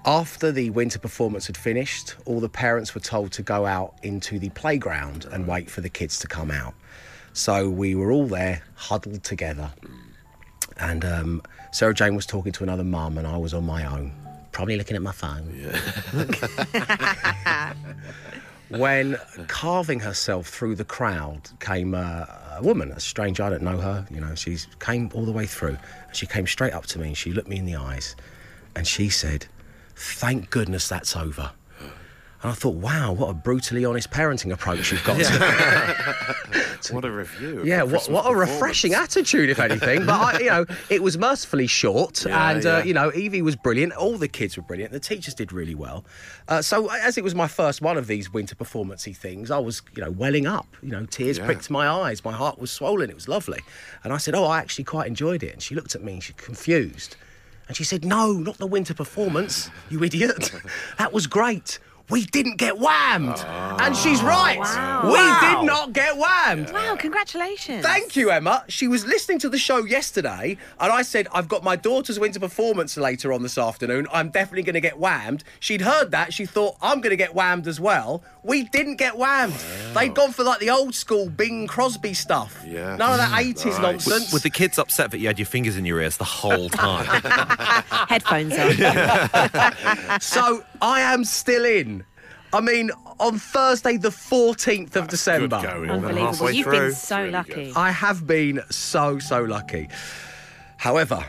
[0.07, 4.39] After the winter performance had finished, all the parents were told to go out into
[4.39, 6.75] the playground and wait for the kids to come out.
[7.33, 9.73] So we were all there, huddled together.
[10.77, 14.13] And um, Sarah Jane was talking to another mum, and I was on my own,
[14.53, 15.73] probably looking at my phone.
[18.69, 19.17] when
[19.49, 24.07] carving herself through the crowd came uh, a woman, a stranger, I don't know her,
[24.11, 25.79] you know, she came all the way through.
[26.09, 28.17] And she came straight up to me and she looked me in the eyes
[28.77, 29.47] and she said,
[29.97, 31.53] Thank goodness that's over.
[32.43, 35.17] And I thought, wow, what a brutally honest parenting approach you've got.
[36.91, 37.63] what a review.
[37.65, 40.05] Yeah, what, what a refreshing attitude, if anything.
[40.05, 42.77] But I, you know, it was mercifully short, Yeah, and yeah.
[42.77, 43.95] Uh, you know, Evie was brilliant.
[43.95, 44.93] All the kids were brilliant.
[44.93, 46.05] The teachers did really well.
[46.47, 49.81] Uh, so, as it was my first one of these winter performancey things, I was,
[49.97, 50.67] you know, welling up.
[50.83, 51.47] You know, tears Yeah.
[51.47, 52.27] pricked my eyes.
[52.27, 53.09] My heart was swollen.
[53.09, 53.61] It was lovely.
[54.03, 56.23] And I said, "Oh, I actually quite enjoyed it." And she looked at me, and
[56.23, 57.17] she confused,
[57.69, 60.53] and she said, "No, not the winter performance, you idiot.
[60.99, 61.79] that was great."
[62.11, 63.39] We didn't get whammed.
[63.81, 64.59] And she's oh, right.
[64.59, 65.03] Wow.
[65.07, 65.41] We Wow.
[65.61, 66.71] did not get whammed.
[66.71, 67.83] Wow, congratulations.
[67.85, 68.65] Thank you, Emma.
[68.69, 72.39] She was listening to the show yesterday, and I said, I've got my daughter's winter
[72.41, 74.07] performance later on this afternoon.
[74.13, 75.45] I'm definitely going to get whammed.
[75.61, 76.33] She'd heard that.
[76.35, 78.23] She thought, I'm going to get whammed as well.
[78.43, 79.55] We didn't get whammed.
[79.95, 82.63] They'd gone for like the old school Bing Crosby stuff.
[82.67, 82.97] Yeah.
[82.97, 84.31] None of that 80s nonsense.
[84.33, 87.07] Were the kids upset that you had your fingers in your ears the whole time?
[88.09, 88.71] Headphones on.
[90.21, 92.04] so I am still in.
[92.55, 95.61] I mean, on Thursday, the 14th of December.
[95.61, 95.91] going.
[95.91, 96.27] Unbelievable.
[96.27, 96.81] halfway You've through.
[96.89, 97.53] been so Really lucky.
[97.67, 97.77] good.
[97.77, 99.89] I have been so, so lucky.
[100.79, 101.25] However,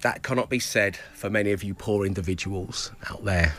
[0.00, 3.54] That cannot be said for many of you poor individuals out there.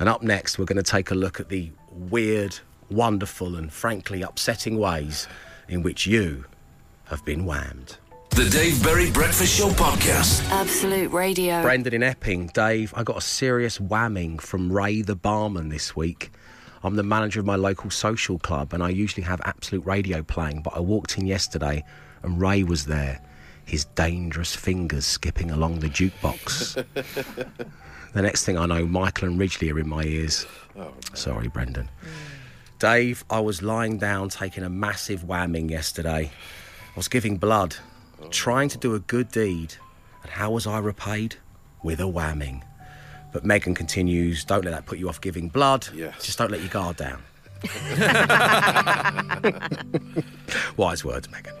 [0.00, 2.58] And up next, we're going to take a look at the weird,
[2.90, 5.28] wonderful, and frankly upsetting ways
[5.68, 6.44] in which you
[7.04, 7.98] have been whammed.
[8.40, 10.48] The Dave Berry Breakfast Show Podcast.
[10.48, 11.60] Absolute Radio.
[11.60, 16.32] Brendan in Epping, Dave, I got a serious whamming from Ray the barman this week.
[16.82, 20.62] I'm the manager of my local social club and I usually have Absolute Radio playing,
[20.62, 21.84] but I walked in yesterday
[22.22, 23.20] and Ray was there,
[23.66, 26.82] his dangerous fingers skipping along the jukebox.
[28.14, 30.46] the next thing I know, Michael and Ridgeley are in my ears.
[30.78, 31.90] Oh, Sorry, Brendan.
[32.78, 36.30] Dave, I was lying down taking a massive whamming yesterday.
[36.32, 37.76] I was giving blood,
[38.30, 39.74] trying to do a good deed.
[40.22, 41.36] And how was I repaid?
[41.82, 42.62] With a whamming.
[43.32, 45.88] But Megan continues, don't let that put you off giving blood.
[45.94, 46.24] Yes.
[46.24, 47.22] Just don't let your guard down.
[50.76, 51.54] Wise words, Megan.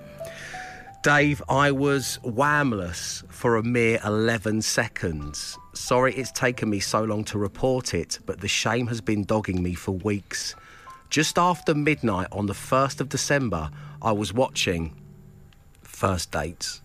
[1.02, 5.56] Dave, I was whamless for a mere 11 seconds.
[5.72, 9.62] Sorry it's taken me so long to report it, but the shame has been dogging
[9.62, 10.54] me for weeks.
[11.08, 13.70] Just after midnight on the 1st of December,
[14.02, 14.94] I was watching
[16.00, 16.80] First Dates.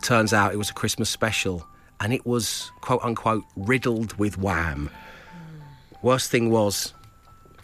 [0.00, 1.66] Turns out it was a Christmas special,
[1.98, 4.90] and it was, quote unquote, riddled with wham.
[6.00, 6.94] Worst thing was,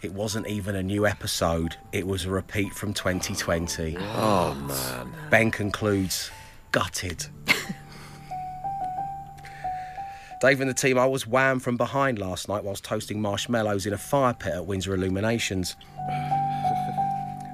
[0.01, 3.95] it wasn't even a new episode, it was a repeat from 2020.
[3.99, 5.13] Oh, man.
[5.29, 6.29] Ben concludes,
[6.73, 7.27] gutted.
[10.41, 13.93] Dave and the team, I was wham from behind last night whilst toasting marshmallows in
[13.93, 15.77] a fire pit at Windsor Illuminations.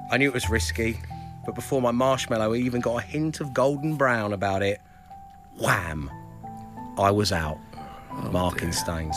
[0.09, 0.99] I knew it was risky,
[1.47, 4.81] but before my marshmallow even got a hint of golden brown about it,
[5.57, 6.11] wham,
[6.99, 7.57] I was out,
[8.11, 9.15] oh, marking stains.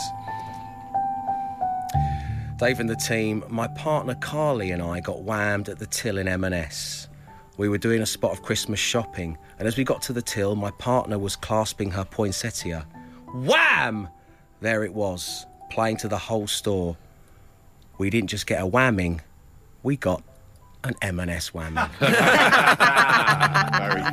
[2.57, 6.29] Dave and the team, my partner Carly and I got whammed at the till in
[6.29, 7.09] M&S.
[7.57, 10.55] We were doing a spot of Christmas shopping, and as we got to the till,
[10.55, 12.87] my partner was clasping her poinsettia.
[13.33, 14.07] Wham!
[14.61, 16.95] There it was, playing to the whole store.
[17.97, 19.19] We didn't just get a whamming,
[19.83, 20.23] we got
[20.83, 21.89] an M&S whamming.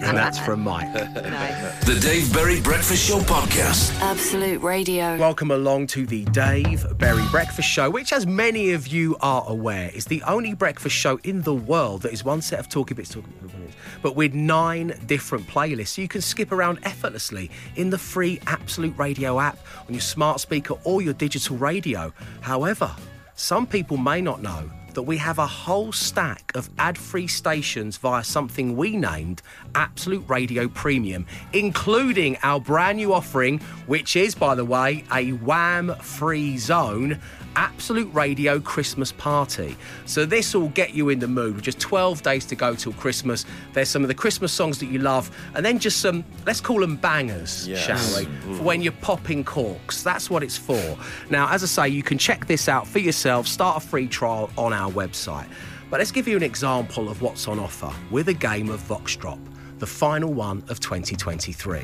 [0.03, 0.93] and that's from Mike.
[0.93, 3.99] The Dave Berry Breakfast Show Podcast.
[4.01, 5.17] Absolute Radio.
[5.17, 9.91] Welcome along to the Dave Berry Breakfast Show, which, as many of you are aware,
[9.95, 13.11] is the only breakfast show in the world that is one set of talking bits,
[13.11, 15.89] talking bits, but with nine different playlists.
[15.89, 20.41] So you can skip around effortlessly in the free Absolute Radio app on your smart
[20.41, 22.13] speaker or your digital radio.
[22.41, 22.95] However,
[23.35, 27.97] some people may not know that we have a whole stack of ad free stations
[27.97, 29.43] via something we named
[29.75, 35.95] Absolute Radio Premium, including our brand new offering, which is, by the way, a wham
[35.97, 37.19] free zone.
[37.57, 39.77] Absolute Radio Christmas Party.
[40.07, 42.93] So, this will get you in the mood with just 12 days to go till
[42.93, 43.45] Christmas.
[43.73, 46.79] There's some of the Christmas songs that you love, and then just some, let's call
[46.79, 47.81] them bangers, Yes.
[47.85, 48.27] shall we?
[48.27, 48.55] Mm-hmm.
[48.59, 50.05] For when you're popping corks.
[50.05, 50.97] That's what it's for.
[51.31, 54.51] Now, as I say, you can check this out for yourself, start a free trial
[54.57, 55.49] on our website.
[55.91, 59.17] But let's give you an example of what's on offer with a game of Vox
[59.17, 59.39] Drop,
[59.79, 61.83] the final one of 2023.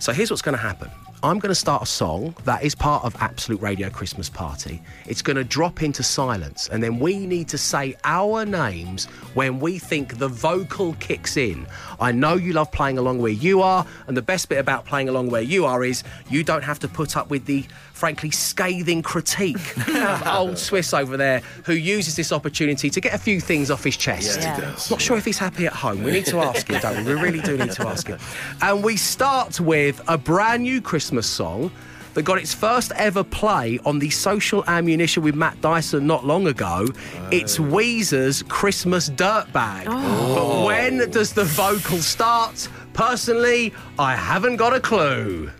[0.00, 0.90] So here's what's going to happen.
[1.24, 4.82] I'm going to start a song that is part of Absolute Radio Christmas Party.
[5.06, 9.60] It's going to drop into silence, and then we need to say our names when
[9.60, 11.64] we think the vocal kicks in.
[12.00, 15.08] I know you love playing along where you are, and the best bit about playing
[15.08, 17.66] along where you are is you don't have to put up with the
[18.02, 23.18] frankly scathing critique of old Swiss over there who uses this opportunity to get a
[23.18, 24.26] few things off his chest.
[24.26, 24.60] Yes, he Yeah.
[24.72, 24.90] does.
[24.90, 26.02] Not sure if he's happy at home.
[26.02, 27.14] We need to ask him, don't we?
[27.14, 28.18] We really do need to ask him.
[28.60, 31.70] And we start with a brand new Christmas song
[32.14, 36.48] that got its first ever play on the social ammunition with Matt Dyson not long
[36.48, 36.88] ago.
[37.30, 39.84] It's Weezer's Christmas Dirtbag.
[39.86, 40.34] Oh.
[40.34, 42.68] But when does the vocal start?
[42.94, 45.52] Personally, I haven't got a clue.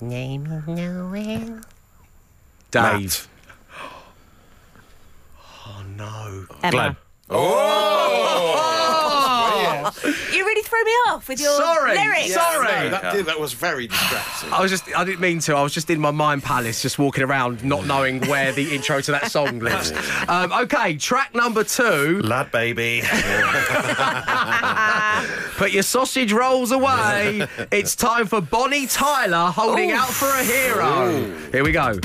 [0.00, 1.60] Name Noel.
[2.70, 3.28] Dave.
[5.68, 6.46] Oh no.
[6.62, 6.70] Emma.
[6.70, 6.96] Glenn.
[7.28, 8.05] Oh!
[10.32, 12.34] You really threw me off with your Sorry, lyrics.
[12.34, 12.88] sorry.
[12.90, 14.52] That, did, that was very distracting.
[14.52, 15.54] I was just, I didn't mean to.
[15.56, 19.00] I was just in my mind palace, just walking around, not knowing where the intro
[19.00, 19.92] to that song lives.
[20.28, 22.20] Um, okay, track number two.
[22.24, 23.02] LadBaby.
[25.56, 27.46] Put your sausage rolls away.
[27.70, 31.30] It's time for Bonnie Tyler holding out for a hero.
[31.52, 31.98] Here we go.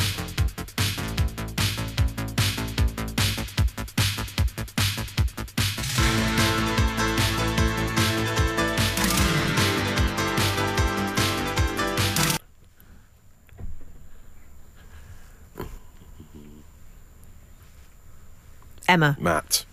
[18.91, 19.15] Emma.
[19.17, 19.63] Matt.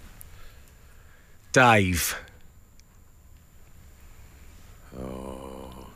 [1.52, 2.16] Dave.
[4.96, 5.88] Oh.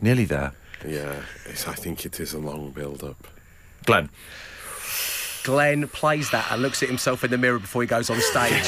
[0.00, 0.52] Nearly there.
[0.84, 3.28] Yeah, it's, I think it is a long build-up.
[3.86, 4.10] Glenn.
[5.44, 8.52] Glenn plays that and looks at himself in the mirror before he goes on stage.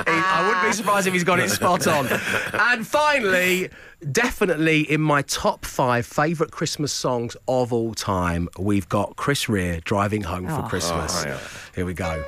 [0.00, 2.06] He- I wouldn't be surprised if he's got it spot on.
[2.54, 3.68] And finally,
[4.12, 9.80] definitely in my top five favourite Christmas songs of all time, we've got Chris Rea
[9.84, 10.68] driving home for Oh.
[10.68, 11.24] Christmas.
[11.24, 11.38] Oh, yeah.
[11.74, 12.24] Here we go.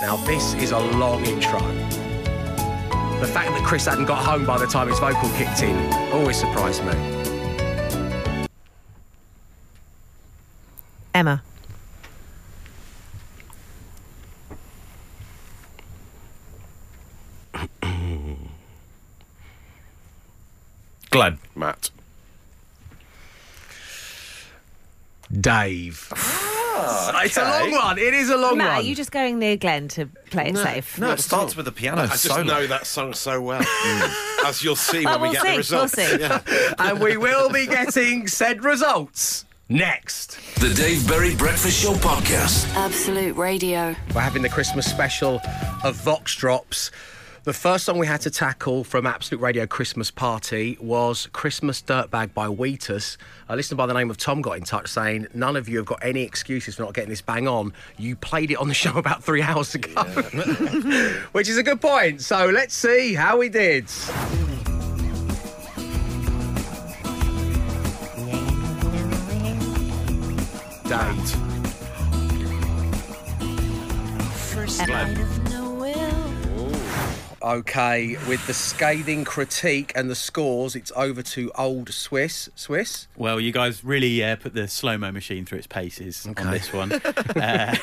[0.00, 1.58] Now, this is a long intro.
[3.20, 6.38] The fact that Chris hadn't got home by the time his vocal kicked in always
[6.38, 6.92] surprised me.
[11.14, 11.42] Emma.
[21.10, 21.38] Glenn.
[21.54, 21.90] Matt.
[25.32, 26.08] Dave.
[26.12, 27.98] Ah, ah, it's a long one.
[27.98, 28.58] It is a long one.
[28.58, 28.76] Matt, one.
[28.78, 30.98] are you just going near Glenn to play it safe?
[30.98, 32.42] No, it starts with the piano I just solo.
[32.42, 33.60] know that song so well,
[34.44, 35.96] as you'll see Oh, when we we'll get see, the results.
[35.96, 36.20] we'll see.
[36.20, 36.40] Yeah.
[36.78, 40.36] and we will be getting said results next.
[40.58, 42.68] The Dave Berry Breakfast Show podcast.
[42.74, 43.94] Absolute Radio.
[44.12, 45.40] We're having the Christmas special
[45.84, 46.90] of Vox Drops.
[47.50, 52.32] The first song we had to tackle from Absolute Radio Christmas Party was Christmas Dirtbag
[52.32, 53.16] by Wheatus.
[53.48, 55.86] A listener by the name of Tom got in touch saying, None of you have
[55.86, 57.72] got any excuses for not getting this bang on.
[57.98, 60.00] You played it on the show about three hours ago.
[61.32, 62.20] Which is a good point.
[62.20, 63.88] So let's see how we did.
[74.86, 75.39] Date.
[77.42, 82.50] Okay, with the scathing critique and the scores, it's over to Old Swiss.
[82.54, 83.08] Swiss?
[83.16, 86.44] Well, you guys really uh, put the slow mo machine through its paces Okay.
[86.44, 86.92] on this one.
[87.36, 87.74] uh,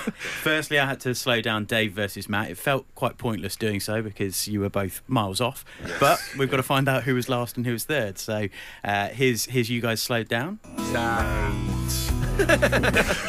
[0.43, 2.51] firstly, I had to slow down Dave versus Matt.
[2.51, 5.65] It felt quite pointless doing so because you were both miles off.
[5.99, 8.19] But we've got to find out who was last and who was third.
[8.19, 8.49] So
[8.83, 10.59] uh, here's, here's you guys slowed down.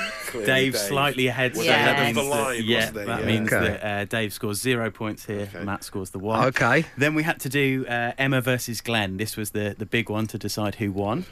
[0.29, 1.53] Clearly Dave, Dave slightly ahead.
[1.57, 3.27] was so that means the that- line, yeah, wasn't that Yeah.
[3.27, 3.67] means Okay.
[3.67, 5.49] that uh, Dave scores zero points here.
[5.63, 6.45] Matt scores the one.
[6.49, 6.85] Okay.
[6.97, 9.17] Then we had to do uh, Emma versus Glenn.
[9.17, 11.25] This was the, the big one to decide who won.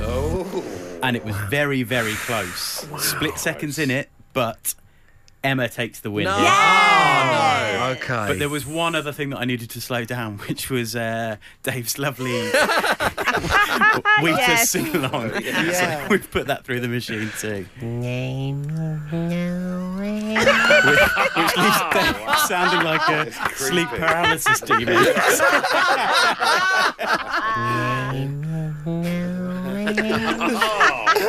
[0.00, 0.64] Oh.
[1.02, 2.86] and it was very, very close.
[2.98, 4.74] Split seconds in it, but
[5.44, 6.24] Emma takes the win.
[6.24, 6.36] No.
[6.36, 6.46] here.
[6.50, 8.26] Oh, okay.
[8.28, 11.36] But there was one other thing that I needed to slow down, which was uh,
[11.62, 12.32] Dave's lovely
[14.20, 14.70] Wheatus Yes.
[14.70, 15.30] sing along.
[15.42, 16.02] Yeah.
[16.04, 17.66] So we've put that through the machine too.
[17.80, 19.88] Name of Noel.
[21.36, 24.96] Which leaves Dave sounding like a sleep paralysis demon.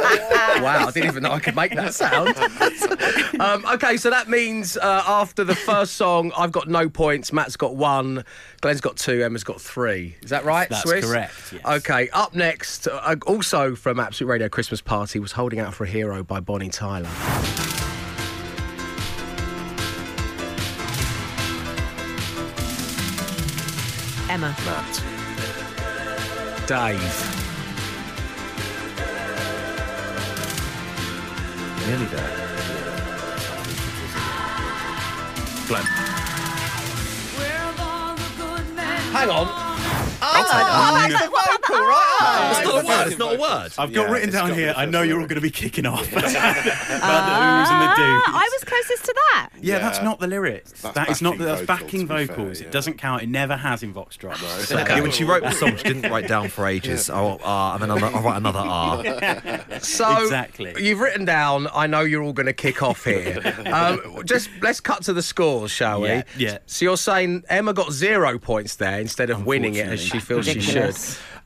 [0.61, 2.35] wow, I didn't even know I could make that sound.
[3.39, 7.31] um, okay, so that means uh, after the first song, I've got no points.
[7.31, 8.23] Matt's got one.
[8.61, 9.23] Glenn's got two.
[9.23, 10.15] Emma's got three.
[10.21, 11.05] Is that right, That's Swiss?
[11.05, 11.65] correct, yes.
[11.65, 15.87] Okay, up next, uh, also from Absolute Radio Christmas Party, was Holding Out for a
[15.89, 17.09] Hero by Bonnie Tyler.
[24.29, 24.55] Emma.
[24.65, 25.03] Matt.
[26.67, 27.38] Dave.
[31.89, 32.19] Nearly there.
[35.67, 35.85] Glenn.
[39.11, 39.68] Hang on.
[41.31, 43.07] It's not a word.
[43.07, 43.71] It's not a word.
[43.77, 44.73] I've got Yeah, written down got here.
[44.75, 47.95] I know you're all going to be kicking off about the who's Ah, and the
[47.95, 48.35] do's.
[48.35, 49.49] I was closest to that.
[49.61, 50.71] Yeah, that's not the lyrics.
[50.81, 52.59] That's That is not the, that's vocals, backing vocals.
[52.59, 53.23] fair, It doesn't count.
[53.23, 54.37] It never has in Vox Drop.
[54.37, 57.09] So- Yeah, when she wrote the song, she didn't write down for ages.
[57.09, 59.03] Oh, R, and then I'll, I'll write another R.
[59.81, 60.73] So Exactly.
[60.83, 61.67] you've written down.
[61.73, 63.39] I know you're all going to kick off here.
[63.73, 66.09] um, just let's cut to the scores, shall we?
[66.09, 66.57] Yeah, yeah.
[66.65, 70.45] So you're saying Emma got zero points there instead of winning it as she feels
[70.45, 70.95] she should.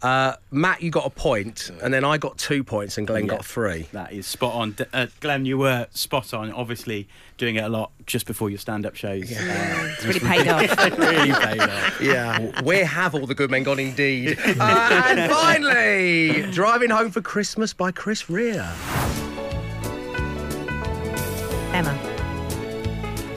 [0.02, 3.36] Uh, Matt, you got a point, and then I got two points, and Glenn Yeah.
[3.36, 3.88] got three.
[3.93, 4.71] That is spot on.
[4.71, 6.52] D- Uh, Glenn, you were spot on.
[6.52, 9.32] Obviously, doing it a lot just before your stand-up shows.
[9.32, 10.78] Uh, It's really paid off.
[10.97, 12.02] really paid off.
[12.02, 14.38] Yeah, where have all the good men gone indeed?
[14.45, 18.60] Uh, and finally, Driving Home for Christmas by Chris Rea.
[21.74, 21.97] Emma.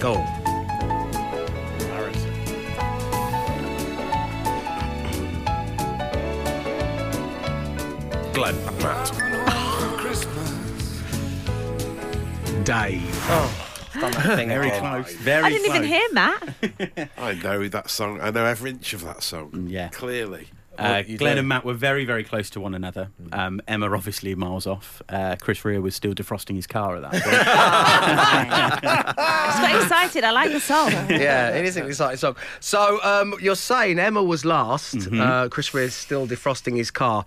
[0.00, 0.14] Go.
[8.36, 8.54] Glenn.
[8.82, 9.10] Matt.
[12.64, 13.02] Dave.
[13.30, 14.80] Oh, done that thing Very again.
[14.80, 15.14] close.
[15.14, 15.76] Very I didn't close.
[15.76, 17.10] even hear Matt.
[17.18, 18.20] I know that song.
[18.20, 19.52] I know every inch of that song.
[19.52, 19.88] Mm, yeah.
[19.88, 20.48] Clearly.
[20.78, 23.10] Uh, Glenn and Matt were very, very close to one another.
[23.28, 23.38] Hmm.
[23.38, 25.02] Um, Emma obviously miles off.
[25.08, 27.24] Uh, Chris Rea was still defrosting his car at that point.
[29.18, 30.24] I just got excited.
[30.24, 30.90] I like the song.
[31.10, 32.36] yeah, it is an exciting song.
[32.60, 34.96] So um, you're saying Emma was last.
[34.96, 35.20] Mm-hmm.
[35.20, 37.24] Uh, Chris Rea is still defrosting his car.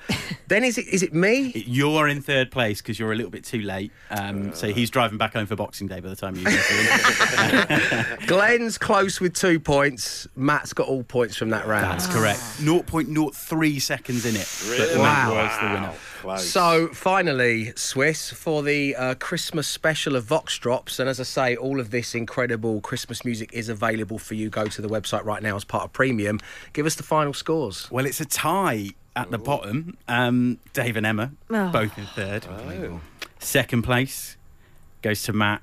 [0.48, 1.52] then is it is it me?
[1.56, 3.92] You're in third place because you're a little bit too late.
[4.10, 8.18] Um, so he's driving back home for Boxing Day by the time you get to
[8.28, 10.28] Glenn's close with two points.
[10.36, 11.86] Matt's got all points from that round.
[11.86, 12.40] That's correct.
[12.40, 13.39] 0.03
[13.80, 14.48] seconds in it.
[14.78, 15.04] But Wow.
[15.04, 16.38] Matt was the winner.
[16.40, 21.56] So finally, Swiss for the uh, Christmas special of Vox Drops, and as I say,
[21.56, 24.50] all of this incredible Christmas music is available for you.
[24.50, 26.40] Go to the website right now as part of Premium.
[26.74, 27.90] Give us the final scores.
[27.90, 29.98] Well, it's a tie at the bottom.
[30.08, 31.70] Um, Dave and Emma, Oh.
[31.70, 32.46] both in third.
[33.40, 34.36] Second place
[35.02, 35.62] goes to Matt,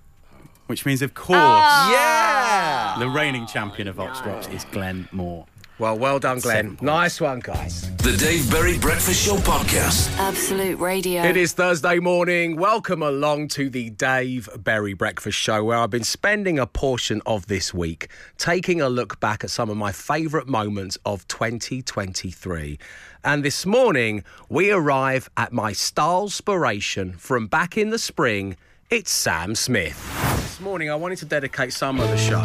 [0.67, 2.97] which means, of course, Yeah.
[2.99, 5.47] the reigning champion of Vox Drops is Glenn Moore.
[5.79, 6.79] Well, well done, Glenn.
[6.81, 7.95] Nice one, guys.
[7.97, 10.11] The Dave Berry Breakfast Show Podcast.
[10.17, 11.23] Absolute Radio.
[11.23, 12.57] It is Thursday morning.
[12.57, 17.49] Welcome along to the Dave Berry Breakfast Show, where I've been spending a portion of
[17.49, 18.09] this week
[18.39, 22.79] taking a look back at some of my favourite moments of 2023.
[23.23, 28.57] And this morning, we arrive at my style inspiration from back in the spring.
[28.89, 30.03] It's Sam Smith.
[30.37, 32.41] This morning, I wanted to dedicate some of the show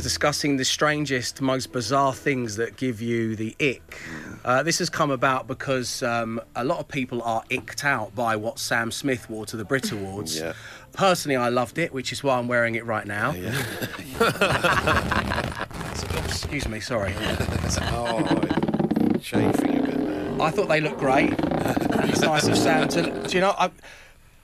[0.00, 3.98] to discussing the strangest, most bizarre things that give you the ick.
[4.44, 8.34] Uh, this has come about because um, a lot of people are icked out by
[8.34, 10.38] what Sam Smith wore to the Brit Awards.
[10.38, 10.54] Yeah.
[10.92, 13.32] Personally, I loved it, which is why I'm wearing it right now.
[15.94, 17.12] So- excuse me, sorry.
[17.20, 20.40] oh, chafing a bit there.
[20.40, 21.34] I thought they looked great.
[21.36, 23.02] It's nice of Sam to.
[23.28, 23.54] Do you know?
[23.58, 23.70] I,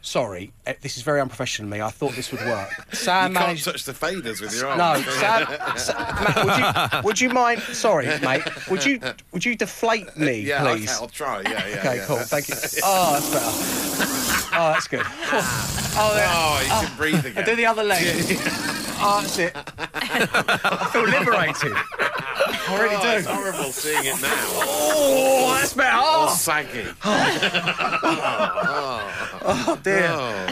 [0.07, 1.83] sorry, eh, this is very unprofessional of me.
[1.83, 2.71] I thought this would work.
[2.93, 5.05] Sam you can't touch the faders with your arms.
[5.05, 5.41] No, can
[5.75, 5.79] you?
[5.79, 7.61] Sam, Matt, would you, would you mind?
[7.63, 8.43] Sorry, mate.
[8.71, 9.01] Would you
[9.33, 10.89] would you deflate me, Yeah, please?
[10.89, 11.41] okay, I'll try.
[11.43, 11.79] Yeah, yeah.
[11.79, 12.07] Okay, yeah.
[12.07, 12.17] cool.
[12.19, 12.55] Thank you.
[12.85, 14.53] Oh, that's better.
[14.59, 15.03] Oh, that's good.
[15.05, 17.43] Oh, there- Oh, you can breathe again.
[17.43, 18.39] I do the other leg.
[18.99, 19.53] oh, that's it.
[19.55, 21.73] I feel liberated.
[22.69, 23.09] I really oh, do.
[23.09, 24.29] It's horrible seeing it now.
[24.33, 25.97] Oh, that's better.
[25.97, 26.85] All Oh, saggy.
[27.05, 27.39] Oh,
[29.43, 29.65] oh.
[29.69, 30.09] oh dear.
[30.11, 30.47] Oh.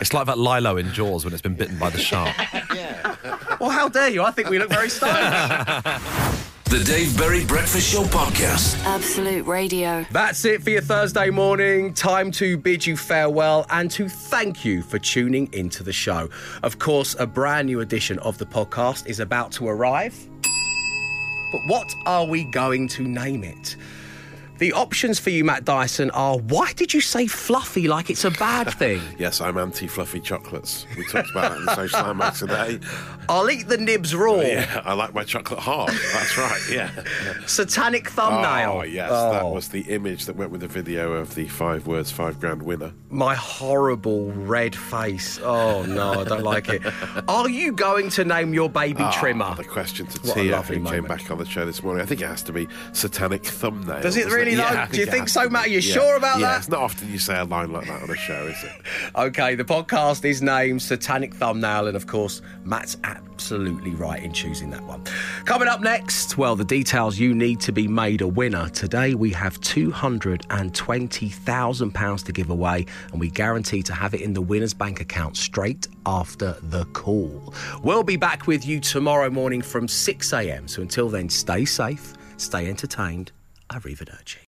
[0.00, 2.34] It's like that Lilo in Jaws when it's been bitten by the shark.
[2.74, 3.16] Yeah.
[3.58, 4.22] Well, how dare you?
[4.22, 6.42] I think we look very stylish.
[6.68, 8.76] The Dave Berry Breakfast Show Podcast.
[8.84, 10.04] Absolute Radio.
[10.10, 11.94] That's it for your Thursday morning.
[11.94, 16.28] Time to bid you farewell and to thank you for tuning into the show.
[16.64, 20.28] Of course, a brand new edition of the podcast is about to arrive.
[21.52, 23.76] But what are we going to name it?
[24.58, 28.30] The options for you, Matt Dyson, are why did you say fluffy like it's a
[28.30, 29.00] bad thing?
[29.18, 30.86] Yes, I'm anti-fluffy chocolates.
[30.96, 32.80] We talked about that in the social landmark today.
[33.28, 34.36] I'll eat the nibs raw.
[34.36, 35.90] Yeah, I like my chocolate hard.
[36.12, 36.60] That's right.
[36.70, 36.90] Yeah.
[37.46, 38.78] Satanic thumbnail.
[38.78, 39.52] Oh yes, that Oh.
[39.52, 42.92] was the image that went with the video of the five words, five grand winner.
[43.10, 45.38] My horrible red face.
[45.42, 46.82] Oh no, I don't like it.
[47.28, 49.54] Are you going to name your baby Ah, trimmer?
[49.56, 52.02] The question to What Tia, who came back on the show this morning.
[52.02, 54.00] I think it has to be satanic thumbnail.
[54.02, 54.58] Does it doesn't really.
[54.58, 55.48] Yeah, I Do you it think so.
[55.48, 55.66] Matt?
[55.66, 55.94] Are you Yeah.
[55.94, 56.58] sure about yeah, that?
[56.58, 58.72] It's not often you say a line like that on a show, is it?
[59.16, 64.70] Okay, the podcast is named Satanic Thumbnail, and of course, Matt's absolutely right in choosing
[64.70, 65.02] that one.
[65.44, 68.68] Coming up next, well, the details you need to be made a winner.
[68.70, 74.42] Today, we have £220,000 to give away, and we guarantee to have it in the
[74.42, 77.54] winner's bank account straight after the call.
[77.82, 80.68] We'll be back with you tomorrow morning from 6 a.m.
[80.68, 83.32] So until then, stay safe, stay entertained.
[83.68, 84.38] Arrivederci.